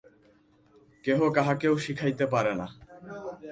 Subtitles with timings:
[1.03, 2.67] কেহ কাহাকেও শিখাইতে পারে না।